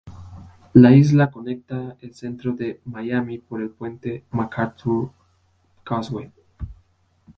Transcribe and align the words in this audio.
La 0.73 0.95
isla 0.95 1.29
conecta 1.29 1.95
el 1.99 2.15
centro 2.15 2.53
de 2.53 2.81
Miami 2.85 3.37
por 3.37 3.61
el 3.61 3.69
puente 3.69 4.23
MacArthur 4.31 5.11
Causeway. 5.83 6.31